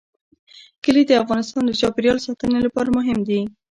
[0.83, 3.41] کلي د افغانستان د چاپیریال ساتنې لپاره مهم دي.